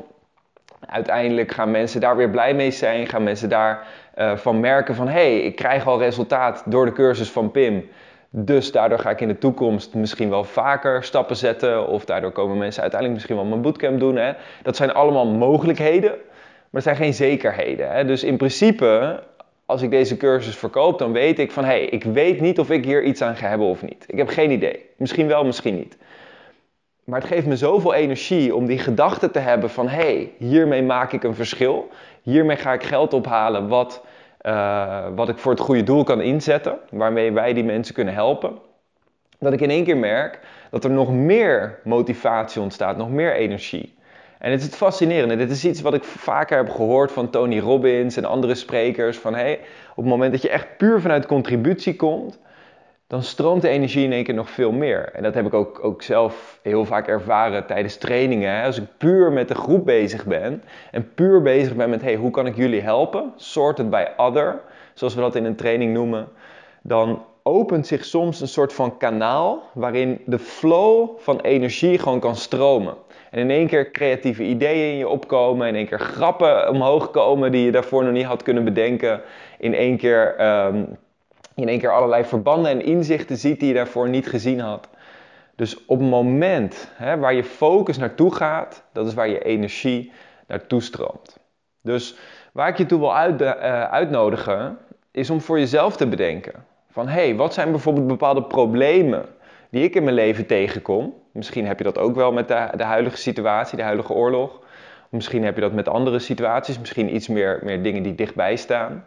uiteindelijk 0.85 1.51
gaan 1.51 1.71
mensen 1.71 2.01
daar 2.01 2.15
weer 2.15 2.30
blij 2.30 2.53
mee 2.53 2.71
zijn. 2.71 3.07
Gaan 3.07 3.24
mensen 3.24 3.50
daarvan 3.50 3.85
uh, 4.18 4.38
van 4.38 4.59
merken 4.59 4.95
van 4.95 5.07
hé, 5.07 5.13
hey, 5.13 5.39
ik 5.39 5.56
krijg 5.56 5.88
al 5.88 6.00
resultaat 6.00 6.63
door 6.65 6.85
de 6.85 6.92
cursus 6.92 7.30
van 7.31 7.51
Pim. 7.51 7.89
Dus 8.31 8.71
daardoor 8.71 8.99
ga 8.99 9.09
ik 9.09 9.21
in 9.21 9.27
de 9.27 9.37
toekomst 9.37 9.93
misschien 9.93 10.29
wel 10.29 10.43
vaker 10.43 11.03
stappen 11.03 11.35
zetten. 11.35 11.87
Of 11.87 12.05
daardoor 12.05 12.31
komen 12.31 12.57
mensen 12.57 12.81
uiteindelijk 12.81 13.19
misschien 13.19 13.41
wel 13.41 13.49
mijn 13.49 13.61
bootcamp 13.61 13.99
doen. 13.99 14.15
Hè. 14.15 14.33
Dat 14.63 14.75
zijn 14.75 14.93
allemaal 14.93 15.27
mogelijkheden, 15.27 16.09
maar 16.09 16.69
het 16.71 16.83
zijn 16.83 16.95
geen 16.95 17.13
zekerheden. 17.13 17.91
Hè. 17.91 18.05
Dus 18.05 18.23
in 18.23 18.37
principe, 18.37 19.19
als 19.65 19.81
ik 19.81 19.89
deze 19.89 20.17
cursus 20.17 20.57
verkoop, 20.57 20.99
dan 20.99 21.11
weet 21.11 21.39
ik 21.39 21.51
van... 21.51 21.63
hé, 21.63 21.69
hey, 21.69 21.85
ik 21.85 22.03
weet 22.03 22.41
niet 22.41 22.59
of 22.59 22.69
ik 22.69 22.85
hier 22.85 23.03
iets 23.03 23.21
aan 23.21 23.35
ga 23.35 23.47
hebben 23.47 23.67
of 23.67 23.81
niet. 23.81 24.05
Ik 24.07 24.17
heb 24.17 24.27
geen 24.27 24.51
idee. 24.51 24.85
Misschien 24.97 25.27
wel, 25.27 25.45
misschien 25.45 25.75
niet. 25.75 25.97
Maar 27.03 27.19
het 27.19 27.29
geeft 27.29 27.45
me 27.45 27.57
zoveel 27.57 27.93
energie 27.93 28.55
om 28.55 28.65
die 28.65 28.79
gedachte 28.79 29.31
te 29.31 29.39
hebben 29.39 29.69
van... 29.69 29.87
hé, 29.87 30.01
hey, 30.01 30.31
hiermee 30.37 30.83
maak 30.83 31.13
ik 31.13 31.23
een 31.23 31.35
verschil. 31.35 31.89
Hiermee 32.21 32.57
ga 32.57 32.73
ik 32.73 32.83
geld 32.83 33.13
ophalen 33.13 33.68
wat 33.68 34.04
uh, 34.41 35.07
wat 35.15 35.29
ik 35.29 35.37
voor 35.37 35.51
het 35.51 35.61
goede 35.61 35.83
doel 35.83 36.03
kan 36.03 36.21
inzetten, 36.21 36.77
waarmee 36.89 37.31
wij 37.31 37.53
die 37.53 37.63
mensen 37.63 37.93
kunnen 37.93 38.13
helpen, 38.13 38.57
dat 39.39 39.53
ik 39.53 39.61
in 39.61 39.69
één 39.69 39.83
keer 39.83 39.97
merk 39.97 40.39
dat 40.71 40.83
er 40.83 40.89
nog 40.89 41.11
meer 41.11 41.79
motivatie 41.83 42.61
ontstaat, 42.61 42.97
nog 42.97 43.09
meer 43.09 43.33
energie. 43.33 43.97
En 44.39 44.51
het 44.51 44.59
is 44.59 44.65
het 44.65 44.75
fascinerende. 44.75 45.35
Dit 45.35 45.51
is 45.51 45.65
iets 45.65 45.81
wat 45.81 45.93
ik 45.93 46.03
vaker 46.03 46.57
heb 46.57 46.69
gehoord 46.69 47.11
van 47.11 47.29
Tony 47.29 47.59
Robbins 47.59 48.17
en 48.17 48.25
andere 48.25 48.55
sprekers. 48.55 49.17
Van 49.17 49.35
hey, 49.35 49.59
op 49.89 49.95
het 49.95 50.05
moment 50.05 50.31
dat 50.31 50.41
je 50.41 50.49
echt 50.49 50.77
puur 50.77 51.01
vanuit 51.01 51.25
contributie 51.25 51.95
komt, 51.95 52.39
dan 53.09 53.23
stroomt 53.23 53.61
de 53.61 53.69
energie 53.69 54.04
in 54.04 54.11
één 54.11 54.23
keer 54.23 54.33
nog 54.33 54.49
veel 54.49 54.71
meer. 54.71 55.09
En 55.13 55.23
dat 55.23 55.33
heb 55.33 55.45
ik 55.45 55.54
ook, 55.54 55.80
ook 55.83 56.01
zelf 56.01 56.59
heel 56.61 56.85
vaak 56.85 57.07
ervaren 57.07 57.66
tijdens 57.66 57.97
trainingen. 57.97 58.63
Als 58.63 58.78
ik 58.78 58.83
puur 58.97 59.31
met 59.31 59.47
de 59.47 59.56
groep 59.56 59.85
bezig 59.85 60.25
ben 60.25 60.63
en 60.92 61.13
puur 61.13 61.42
bezig 61.42 61.75
ben 61.75 61.89
met 61.89 62.01
hey, 62.01 62.16
hoe 62.16 62.31
kan 62.31 62.45
ik 62.45 62.56
jullie 62.56 62.81
helpen? 62.81 63.33
Sorted 63.35 63.89
by 63.89 64.06
other, 64.18 64.61
zoals 64.94 65.16
we 65.16 65.21
dat 65.21 65.35
in 65.35 65.45
een 65.45 65.56
training 65.56 65.94
noemen. 65.94 66.28
Dan 66.81 67.25
opent 67.44 67.87
zich 67.87 68.06
soms 68.06 68.42
een 68.42 68.47
soort 68.47 68.73
van 68.73 68.97
kanaal 68.97 69.63
waarin 69.73 70.21
de 70.25 70.39
flow 70.39 71.09
van 71.18 71.39
energie 71.39 71.97
gewoon 71.97 72.19
kan 72.19 72.35
stromen. 72.35 72.94
En 73.31 73.39
in 73.39 73.49
één 73.49 73.68
keer 73.68 73.92
creatieve 73.92 74.44
ideeën 74.44 74.92
in 74.92 74.97
je 74.97 75.07
opkomen, 75.07 75.68
in 75.68 75.75
één 75.75 75.87
keer 75.87 75.99
grappen 75.99 76.69
omhoog 76.69 77.11
komen 77.11 77.51
die 77.51 77.66
je 77.66 77.71
daarvoor 77.71 78.04
nog 78.04 78.13
niet 78.13 78.25
had 78.25 78.44
kunnen 78.44 78.63
bedenken. 78.63 79.21
In 79.59 79.73
één 79.73 79.97
keer 79.97 80.47
um, 80.66 80.97
in 81.61 81.69
één 81.69 81.80
keer 81.80 81.92
allerlei 81.94 82.23
verbanden 82.23 82.71
en 82.71 82.85
inzichten 82.85 83.37
ziet 83.37 83.59
die 83.59 83.68
je 83.68 83.73
daarvoor 83.73 84.09
niet 84.09 84.28
gezien 84.28 84.59
had. 84.59 84.89
Dus 85.56 85.85
op 85.85 85.99
het 85.99 86.09
moment 86.09 86.92
hè, 86.94 87.18
waar 87.18 87.33
je 87.33 87.44
focus 87.44 87.97
naartoe 87.97 88.35
gaat, 88.35 88.83
dat 88.94 89.07
is 89.07 89.13
waar 89.13 89.30
je 89.30 89.44
energie 89.44 90.11
naartoe 90.47 90.81
stroomt. 90.81 91.39
Dus 91.81 92.18
waar 92.54 92.68
ik 92.68 92.78
je 92.78 92.85
toe 92.85 92.99
wil 92.99 93.16
uit, 93.16 93.42
uh, 93.42 93.83
uitnodigen, 93.83 94.78
is 95.11 95.30
om 95.30 95.42
voor 95.42 95.59
jezelf 95.59 95.97
te 95.97 96.07
bedenken. 96.07 96.54
Van 96.89 97.07
hé, 97.07 97.25
hey, 97.25 97.35
wat 97.35 97.54
zijn 97.54 97.71
bijvoorbeeld 97.71 98.07
bepaalde 98.07 98.44
problemen 98.44 99.25
die 99.71 99.83
ik 99.83 99.95
in 99.95 100.04
mijn 100.04 100.16
leven 100.16 100.45
tegenkom? 100.45 101.13
Misschien 101.31 101.68
heb 101.68 101.78
je 101.78 101.83
dat 101.83 101.97
ook 101.97 102.16
wel 102.16 102.31
met 102.31 102.47
de, 102.47 102.69
de 102.75 102.83
huidige 102.83 103.18
situatie, 103.18 103.78
de 103.78 103.83
huidige 103.83 104.13
oorlog. 104.13 104.59
Misschien 105.09 105.44
heb 105.44 105.56
je 105.56 105.61
dat 105.61 105.73
met 105.73 105.87
andere 105.87 106.19
situaties, 106.19 106.80
misschien 106.80 107.16
iets 107.16 107.28
meer, 107.28 107.59
meer 107.63 107.83
dingen 107.83 108.04
die 108.04 108.16
dichtbij 108.16 108.56
staan 108.56 109.04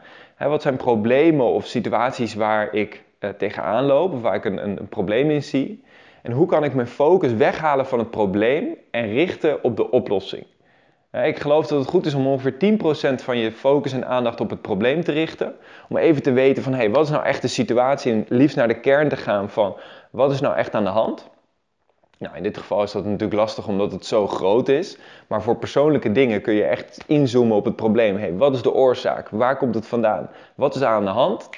wat 0.48 0.62
zijn 0.62 0.76
problemen 0.76 1.46
of 1.46 1.66
situaties 1.66 2.34
waar 2.34 2.74
ik 2.74 3.02
uh, 3.20 3.30
tegenaan 3.30 3.84
loop, 3.84 4.12
of 4.12 4.20
waar 4.20 4.34
ik 4.34 4.44
een, 4.44 4.64
een, 4.64 4.78
een 4.78 4.88
probleem 4.88 5.30
in 5.30 5.42
zie. 5.42 5.84
En 6.22 6.32
hoe 6.32 6.46
kan 6.46 6.64
ik 6.64 6.74
mijn 6.74 6.86
focus 6.86 7.32
weghalen 7.32 7.86
van 7.86 7.98
het 7.98 8.10
probleem 8.10 8.76
en 8.90 9.12
richten 9.12 9.64
op 9.64 9.76
de 9.76 9.90
oplossing? 9.90 10.46
Ik 11.12 11.38
geloof 11.38 11.66
dat 11.66 11.78
het 11.78 11.88
goed 11.88 12.06
is 12.06 12.14
om 12.14 12.26
ongeveer 12.26 12.78
10% 13.12 13.14
van 13.14 13.38
je 13.38 13.52
focus 13.52 13.92
en 13.92 14.06
aandacht 14.06 14.40
op 14.40 14.50
het 14.50 14.62
probleem 14.62 15.04
te 15.04 15.12
richten. 15.12 15.54
Om 15.88 15.96
even 15.96 16.22
te 16.22 16.32
weten 16.32 16.62
van, 16.62 16.72
hé, 16.72 16.78
hey, 16.78 16.90
wat 16.90 17.04
is 17.04 17.10
nou 17.10 17.24
echt 17.24 17.42
de 17.42 17.48
situatie? 17.48 18.12
En 18.12 18.24
liefst 18.28 18.56
naar 18.56 18.68
de 18.68 18.80
kern 18.80 19.08
te 19.08 19.16
gaan 19.16 19.50
van, 19.50 19.76
wat 20.10 20.32
is 20.32 20.40
nou 20.40 20.56
echt 20.56 20.74
aan 20.74 20.84
de 20.84 20.90
hand? 20.90 21.30
Nou, 22.22 22.36
in 22.36 22.42
dit 22.42 22.58
geval 22.58 22.82
is 22.82 22.92
dat 22.92 23.04
natuurlijk 23.04 23.32
lastig 23.32 23.68
omdat 23.68 23.92
het 23.92 24.06
zo 24.06 24.26
groot 24.26 24.68
is. 24.68 24.98
Maar 25.26 25.42
voor 25.42 25.56
persoonlijke 25.56 26.12
dingen 26.12 26.42
kun 26.42 26.54
je 26.54 26.64
echt 26.64 27.04
inzoomen 27.06 27.56
op 27.56 27.64
het 27.64 27.76
probleem. 27.76 28.16
Hey, 28.16 28.36
wat 28.36 28.54
is 28.54 28.62
de 28.62 28.72
oorzaak? 28.72 29.28
Waar 29.28 29.56
komt 29.56 29.74
het 29.74 29.86
vandaan? 29.86 30.30
Wat 30.54 30.74
is 30.74 30.80
er 30.80 30.86
aan 30.86 31.04
de 31.04 31.10
hand? 31.10 31.48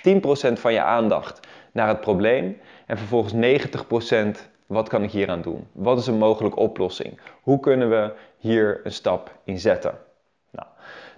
10% 0.49 0.53
van 0.53 0.73
je 0.73 0.83
aandacht 0.83 1.41
naar 1.73 1.89
het 1.89 2.01
probleem. 2.01 2.61
En 2.87 2.99
vervolgens 2.99 3.33
90% 3.33 4.51
wat 4.67 4.89
kan 4.89 5.03
ik 5.03 5.11
hier 5.11 5.31
aan 5.31 5.43
doen? 5.43 5.67
Wat 5.73 5.99
is 5.99 6.07
een 6.07 6.19
mogelijke 6.19 6.59
oplossing? 6.59 7.21
Hoe 7.43 7.61
kunnen 7.61 7.91
we 7.91 8.13
hier 8.39 8.81
een 8.85 8.93
stap 8.93 9.31
in 9.45 9.59
zetten? 9.59 9.99
Nou, 10.51 10.69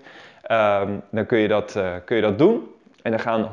um, 0.51 1.01
dan 1.11 1.25
kun 1.25 1.37
je, 1.37 1.47
dat, 1.47 1.75
uh, 1.77 1.95
kun 2.05 2.15
je 2.15 2.21
dat 2.21 2.37
doen. 2.37 2.69
En 3.01 3.11
dan 3.11 3.19
gaan 3.19 3.43
100% 3.43 3.47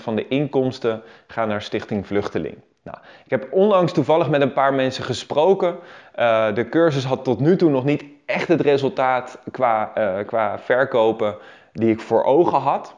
van 0.00 0.16
de 0.16 0.28
inkomsten 0.28 1.02
gaan 1.26 1.48
naar 1.48 1.62
Stichting 1.62 2.06
Vluchteling. 2.06 2.56
Nou, 2.84 2.96
ik 3.24 3.30
heb 3.30 3.48
onlangs 3.50 3.92
toevallig 3.92 4.28
met 4.28 4.40
een 4.40 4.52
paar 4.52 4.74
mensen 4.74 5.04
gesproken. 5.04 5.76
Uh, 6.18 6.54
de 6.54 6.68
cursus 6.68 7.04
had 7.04 7.24
tot 7.24 7.40
nu 7.40 7.56
toe 7.56 7.70
nog 7.70 7.84
niet 7.84 8.04
echt 8.26 8.48
het 8.48 8.60
resultaat 8.60 9.38
qua, 9.50 9.92
uh, 9.98 10.26
qua 10.26 10.58
verkopen 10.58 11.36
die 11.72 11.90
ik 11.90 12.00
voor 12.00 12.24
ogen 12.24 12.58
had. 12.58 12.94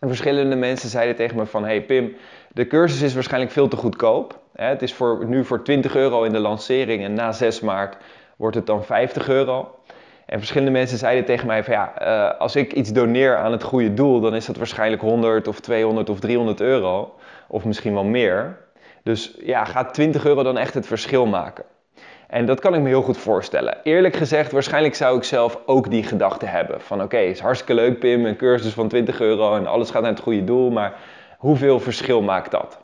En 0.00 0.08
verschillende 0.08 0.56
mensen 0.56 0.88
zeiden 0.88 1.16
tegen 1.16 1.36
me 1.36 1.46
van, 1.46 1.64
hey 1.64 1.82
Pim, 1.82 2.16
de 2.52 2.66
cursus 2.66 3.02
is 3.02 3.14
waarschijnlijk 3.14 3.52
veel 3.52 3.68
te 3.68 3.76
goedkoop. 3.76 4.38
Het 4.52 4.82
is 4.82 4.94
voor, 4.94 5.26
nu 5.26 5.44
voor 5.44 5.62
20 5.62 5.96
euro 5.96 6.22
in 6.22 6.32
de 6.32 6.38
lancering 6.38 7.04
en 7.04 7.14
na 7.14 7.32
6 7.32 7.60
maart 7.60 7.96
wordt 8.36 8.56
het 8.56 8.66
dan 8.66 8.84
50 8.84 9.28
euro. 9.28 9.74
En 10.26 10.38
verschillende 10.38 10.72
mensen 10.72 10.98
zeiden 10.98 11.24
tegen 11.24 11.46
mij 11.46 11.64
van 11.64 11.74
ja, 11.74 11.92
uh, 12.02 12.40
als 12.40 12.56
ik 12.56 12.72
iets 12.72 12.92
doneer 12.92 13.36
aan 13.36 13.52
het 13.52 13.62
goede 13.62 13.94
doel, 13.94 14.20
dan 14.20 14.34
is 14.34 14.46
dat 14.46 14.56
waarschijnlijk 14.56 15.02
100 15.02 15.48
of 15.48 15.60
200 15.60 16.10
of 16.10 16.20
300 16.20 16.60
euro. 16.60 17.14
Of 17.48 17.64
misschien 17.64 17.94
wel 17.94 18.04
meer. 18.04 18.62
Dus 19.04 19.34
ja, 19.38 19.64
gaat 19.64 19.94
20 19.94 20.26
euro 20.26 20.42
dan 20.42 20.58
echt 20.58 20.74
het 20.74 20.86
verschil 20.86 21.26
maken? 21.26 21.64
En 22.28 22.46
dat 22.46 22.60
kan 22.60 22.74
ik 22.74 22.80
me 22.80 22.88
heel 22.88 23.02
goed 23.02 23.16
voorstellen. 23.16 23.76
Eerlijk 23.82 24.16
gezegd, 24.16 24.52
waarschijnlijk 24.52 24.94
zou 24.94 25.16
ik 25.16 25.24
zelf 25.24 25.58
ook 25.66 25.90
die 25.90 26.02
gedachte 26.02 26.46
hebben. 26.46 26.80
Van 26.80 27.02
oké, 27.02 27.18
is 27.18 27.40
hartstikke 27.40 27.74
leuk 27.74 27.98
Pim, 27.98 28.26
een 28.26 28.36
cursus 28.36 28.72
van 28.72 28.88
20 28.88 29.20
euro 29.20 29.56
en 29.56 29.66
alles 29.66 29.90
gaat 29.90 30.02
naar 30.02 30.10
het 30.10 30.20
goede 30.20 30.44
doel. 30.44 30.70
Maar 30.70 30.94
hoeveel 31.38 31.80
verschil 31.80 32.22
maakt 32.22 32.50
dat? 32.50 32.78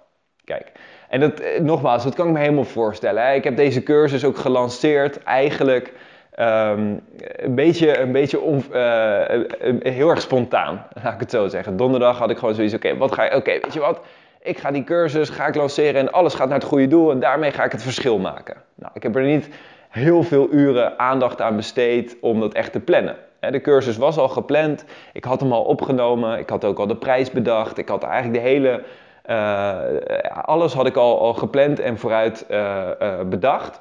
Kijk, 0.45 0.73
en 1.09 1.21
dat, 1.21 1.41
eh, 1.41 1.61
nogmaals, 1.61 2.05
dat 2.05 2.15
kan 2.15 2.27
ik 2.27 2.33
me 2.33 2.39
helemaal 2.39 2.65
voorstellen. 2.65 3.35
Ik 3.35 3.45
heb 3.45 3.57
deze 3.57 3.83
cursus 3.83 4.25
ook 4.25 4.37
gelanceerd 4.37 5.23
eigenlijk 5.23 5.93
um, 6.39 7.01
een 7.37 7.55
beetje, 7.55 7.99
een 7.99 8.13
beetje 8.13 8.39
uh, 8.39 9.93
heel 9.95 10.09
erg 10.09 10.21
spontaan, 10.21 10.87
laat 11.03 11.15
ik 11.15 11.21
het 11.21 11.31
zo 11.31 11.49
zeggen. 11.49 11.77
Donderdag 11.77 12.19
had 12.19 12.31
ik 12.31 12.39
gewoon 12.39 12.55
zoiets, 12.55 12.75
oké, 12.75 12.97
wat 12.97 13.13
ga 13.13 13.25
je, 13.25 13.37
oké, 13.37 13.51
weet 13.51 13.73
je 13.73 13.81
wat 13.81 14.01
ik 14.43 14.59
ga 14.59 14.71
die 14.71 14.85
cursus, 14.85 15.29
ga 15.29 15.47
ik 15.47 15.55
lanceren 15.55 16.01
en 16.01 16.13
alles 16.13 16.35
gaat 16.35 16.49
naar 16.49 16.59
het 16.59 16.69
goede 16.69 16.87
doel 16.87 17.11
en 17.11 17.21
daarmee 17.21 17.51
ga 17.51 17.65
ik 17.65 17.73
het 17.73 17.83
verschil 17.83 18.19
maken. 18.19 18.57
Nou, 18.75 18.93
ik 18.95 19.03
heb 19.03 19.17
er 19.17 19.23
niet 19.23 19.49
heel 19.89 20.23
veel 20.23 20.49
uren 20.51 20.99
aandacht 20.99 21.41
aan 21.41 21.57
besteed 21.57 22.17
om 22.21 22.41
dat 22.41 22.55
echt 22.55 22.73
te 22.73 22.81
plannen. 22.81 23.17
De 23.41 23.61
cursus 23.61 23.97
was 23.97 24.19
al 24.19 24.29
gepland, 24.29 24.85
ik 25.13 25.25
had 25.25 25.41
hem 25.41 25.53
al 25.53 25.63
opgenomen, 25.63 26.39
ik 26.39 26.49
had 26.49 26.65
ook 26.65 26.79
al 26.79 26.87
de 26.87 26.97
prijs 26.97 27.31
bedacht, 27.31 27.79
ik 27.79 27.89
had 27.89 28.03
eigenlijk 28.03 28.43
de 28.43 28.49
hele, 28.49 28.83
uh, 29.27 30.45
alles 30.45 30.73
had 30.73 30.87
ik 30.87 30.97
al, 30.97 31.21
al 31.21 31.35
gepland 31.35 31.79
en 31.79 31.99
vooruit 31.99 32.47
uh, 32.51 32.89
uh, 33.03 33.21
bedacht. 33.21 33.81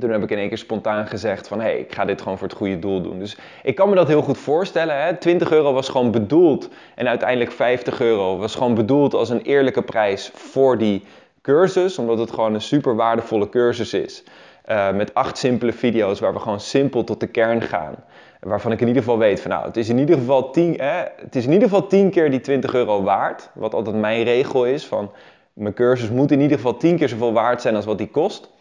Toen 0.00 0.10
heb 0.10 0.22
ik 0.22 0.30
in 0.30 0.38
één 0.38 0.48
keer 0.48 0.58
spontaan 0.58 1.06
gezegd 1.06 1.48
van 1.48 1.60
hé, 1.60 1.64
hey, 1.64 1.78
ik 1.78 1.94
ga 1.94 2.04
dit 2.04 2.22
gewoon 2.22 2.38
voor 2.38 2.46
het 2.48 2.56
goede 2.56 2.78
doel 2.78 3.02
doen. 3.02 3.18
Dus 3.18 3.36
ik 3.62 3.74
kan 3.74 3.88
me 3.88 3.94
dat 3.94 4.08
heel 4.08 4.22
goed 4.22 4.38
voorstellen. 4.38 5.02
Hè? 5.02 5.16
20 5.16 5.50
euro 5.50 5.72
was 5.72 5.88
gewoon 5.88 6.10
bedoeld 6.10 6.68
en 6.94 7.08
uiteindelijk 7.08 7.52
50 7.52 8.00
euro 8.00 8.36
was 8.36 8.54
gewoon 8.54 8.74
bedoeld 8.74 9.14
als 9.14 9.28
een 9.28 9.40
eerlijke 9.40 9.82
prijs 9.82 10.30
voor 10.34 10.78
die 10.78 11.04
cursus. 11.42 11.98
Omdat 11.98 12.18
het 12.18 12.30
gewoon 12.30 12.54
een 12.54 12.60
super 12.60 12.96
waardevolle 12.96 13.48
cursus 13.48 13.94
is. 13.94 14.22
Uh, 14.70 14.92
met 14.92 15.14
acht 15.14 15.38
simpele 15.38 15.72
video's 15.72 16.20
waar 16.20 16.32
we 16.32 16.40
gewoon 16.40 16.60
simpel 16.60 17.04
tot 17.04 17.20
de 17.20 17.26
kern 17.26 17.62
gaan. 17.62 17.94
Waarvan 18.40 18.72
ik 18.72 18.80
in 18.80 18.88
ieder 18.88 19.02
geval 19.02 19.18
weet 19.18 19.40
van 19.40 19.50
nou, 19.50 19.64
het 19.64 19.76
is 19.76 19.88
in 19.88 19.98
ieder 19.98 20.18
geval 20.18 20.50
10, 20.50 20.80
het 20.80 21.36
is 21.36 21.44
in 21.44 21.52
ieder 21.52 21.68
geval 21.68 21.86
10 21.86 22.10
keer 22.10 22.30
die 22.30 22.40
20 22.40 22.74
euro 22.74 23.02
waard. 23.02 23.50
Wat 23.54 23.74
altijd 23.74 23.96
mijn 23.96 24.22
regel 24.22 24.64
is 24.64 24.86
van 24.86 25.10
mijn 25.52 25.74
cursus 25.74 26.10
moet 26.10 26.30
in 26.30 26.40
ieder 26.40 26.56
geval 26.56 26.76
10 26.76 26.96
keer 26.96 27.08
zoveel 27.08 27.32
waard 27.32 27.62
zijn 27.62 27.76
als 27.76 27.84
wat 27.84 27.98
die 27.98 28.10
kost. 28.10 28.54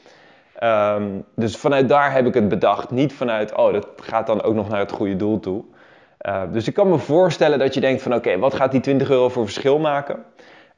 Um, 0.64 1.26
dus 1.36 1.58
vanuit 1.58 1.90
daar 1.90 2.12
heb 2.14 2.26
ik 2.26 2.34
het 2.34 2.48
bedacht. 2.48 2.92
Niet 2.92 3.14
vanuit, 3.14 3.56
oh, 3.56 3.74
dat 3.74 3.88
gaat 3.96 4.28
dan 4.28 4.44
ook 4.44 4.54
nog 4.54 4.70
naar 4.70 4.80
het 4.80 4.92
goede 4.92 5.16
doel 5.16 5.40
toe. 5.40 5.64
Uh, 6.22 6.42
dus 6.52 6.68
ik 6.68 6.74
kan 6.74 6.90
me 6.90 6.98
voorstellen 6.98 7.60
dat 7.60 7.74
je 7.74 7.80
denkt 7.80 8.02
van, 8.02 8.14
oké, 8.14 8.38
wat 8.38 8.54
gaat 8.54 8.72
die 8.72 8.82
20 8.82 9.10
euro 9.10 9.30
voor 9.30 9.44
verschil 9.44 9.80
maken? 9.80 10.16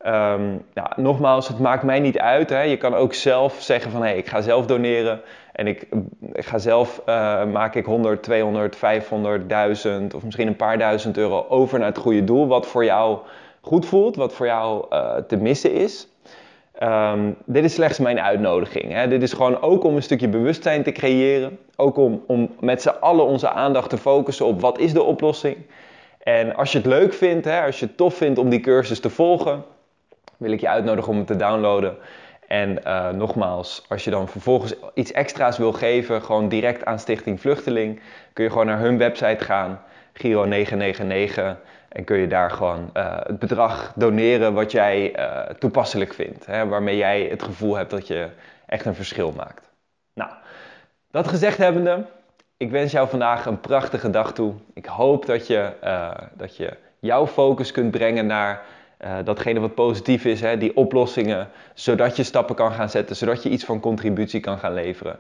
Um, 0.06 0.66
nou, 0.74 0.88
nogmaals, 0.96 1.48
het 1.48 1.60
maakt 1.60 1.84
mij 1.84 2.00
niet 2.00 2.20
uit. 2.20 2.50
Hè. 2.50 2.62
Je 2.62 2.78
kan 2.78 2.96
ook 2.96 3.14
zelf 3.14 3.62
zeggen 3.62 3.92
van, 3.92 4.02
hé, 4.02 4.08
hey, 4.08 4.18
ik 4.18 4.28
ga 4.28 4.42
zelf 4.42 4.66
doneren. 4.66 5.22
En 5.52 5.68
ik, 5.68 5.88
ik 6.32 6.46
ga 6.46 6.58
zelf, 6.58 7.02
uh, 7.06 7.46
maak 7.46 7.76
ik 7.76 7.86
100, 7.86 8.24
200, 8.24 8.76
500, 8.76 9.50
1000 9.50 10.14
of 10.14 10.24
misschien 10.24 10.48
een 10.48 10.56
paar 10.56 10.78
duizend 10.78 11.18
euro 11.18 11.46
over 11.50 11.80
naar 11.80 11.88
het 11.88 11.98
goede 11.98 12.24
doel. 12.24 12.48
Wat 12.48 12.68
voor 12.68 12.86
jou 12.86 13.18
goed 13.62 13.86
voelt, 13.86 14.16
wat 14.16 14.34
voor 14.34 14.46
jou 14.46 14.86
uh, 14.90 15.16
te 15.16 15.38
missen 15.38 15.72
is. 15.72 16.08
Um, 16.84 17.36
dit 17.46 17.64
is 17.64 17.74
slechts 17.74 18.00
mijn 18.00 18.20
uitnodiging. 18.20 18.92
Hè. 18.92 19.08
Dit 19.08 19.22
is 19.22 19.34
gewoon 19.34 19.62
ook 19.62 19.84
om 19.84 19.96
een 19.96 20.04
stukje 20.04 20.28
bewustzijn 20.28 20.84
te 20.84 20.92
creëren. 20.92 21.60
Ook 21.76 21.98
om, 21.98 22.24
om 22.28 22.56
met 22.60 22.82
z'n 22.82 22.96
allen 23.00 23.26
onze 23.26 23.50
aandacht 23.50 23.90
te 23.90 23.98
focussen 23.98 24.46
op 24.46 24.62
wat 24.62 24.80
is 24.80 24.94
de 24.94 25.04
oplossing. 25.04 25.58
En 26.24 26.56
als 26.56 26.72
je 26.72 26.78
het 26.78 26.88
leuk 26.88 27.14
vindt, 27.14 27.46
hè, 27.46 27.66
als 27.66 27.80
je 27.80 27.86
het 27.86 27.98
tof 27.98 28.16
vindt 28.16 28.40
om 28.40 28.50
die 28.50 28.60
cursus 28.60 29.00
te 29.00 29.10
volgen, 29.10 29.64
wil 30.38 30.52
ik 30.52 30.60
je 30.60 30.70
uitnodigen 30.70 31.12
om 31.12 31.18
het 31.18 31.28
te 31.28 31.36
downloaden. 31.36 31.98
En 32.48 32.80
uh, 32.86 33.10
nogmaals, 33.10 33.86
als 33.90 34.04
je 34.04 34.10
dan 34.10 34.28
vervolgens 34.28 34.74
iets 34.94 35.12
extra's 35.12 35.58
wil 35.58 35.74
geven, 35.74 36.22
gewoon 36.22 36.50
direct 36.50 36.86
aan 36.86 37.00
Stichting 37.00 37.42
Vluchteling, 37.42 38.00
kun 38.34 38.44
je 38.44 38.50
gewoon 38.50 38.66
naar 38.66 38.80
hun 38.80 38.98
website 38.98 39.44
gaan, 39.44 39.82
Giro 40.14 40.46
999. 40.46 41.58
En 41.89 42.03
kun 42.03 42.17
je 42.17 42.27
daar 42.27 42.51
gewoon 42.51 42.89
uh, 42.94 43.20
het 43.24 43.39
bedrag 43.39 43.94
doneren 43.96 44.53
wat 44.53 44.72
jij 44.72 45.20
uh, 45.20 45.39
toepasselijk 45.39 46.13
vindt. 46.13 46.46
Hè, 46.46 46.67
waarmee 46.67 46.98
jij 46.98 47.22
het 47.22 47.44
gevoel 47.44 47.75
hebt 47.75 47.89
dat 47.89 48.08
je 48.08 48.27
echt 48.65 48.86
een 48.86 48.96
verschil 48.96 49.34
maakt. 49.36 49.70
Nou, 50.13 50.32
dat 51.12 51.27
gezegd 51.27 51.58
hebbende, 51.58 52.06
ik 52.58 52.72
wens 52.72 52.91
jou 52.91 53.10
vandaag 53.10 53.46
een 53.46 53.60
prachtige 53.60 54.10
dag 54.10 54.34
toe. 54.34 54.53
Ik 54.74 54.86
hoop 54.86 55.25
dat 55.25 55.48
je, 55.48 55.72
uh, 55.84 56.12
dat 56.34 56.56
je 56.56 56.77
jouw 57.00 57.27
focus 57.27 57.72
kunt 57.72 57.91
brengen 57.91 58.25
naar 58.25 58.62
datgene 59.24 59.60
wat 59.60 59.75
positief 59.75 60.25
is, 60.25 60.41
hè, 60.41 60.58
die 60.58 60.75
oplossingen, 60.75 61.50
zodat 61.74 62.15
je 62.15 62.24
stappen 62.24 62.56
kan 62.56 62.72
gaan 62.72 62.89
zetten, 62.89 63.15
zodat 63.15 63.44
je 63.44 63.50
iets 63.50 63.65
van 63.65 63.79
contributie 63.79 64.39
kan 64.39 64.58
gaan 64.58 64.74
leveren. 64.74 65.20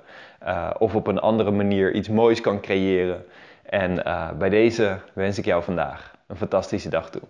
of 0.77 0.95
op 0.95 1.07
een 1.07 1.19
andere 1.19 1.51
manier 1.51 1.93
iets 1.93 2.09
moois 2.09 2.41
kan 2.41 2.61
creëren. 2.61 3.25
En 3.63 4.03
bij 4.37 4.49
deze 4.49 4.99
wens 5.13 5.37
ik 5.37 5.45
jou 5.45 5.63
vandaag 5.63 6.16
een 6.27 6.37
fantastische 6.37 6.89
dag 6.89 7.09
toe. 7.09 7.21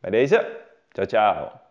Bij 0.00 0.10
deze, 0.10 0.56
ciao 0.92 1.06
ciao. 1.08 1.67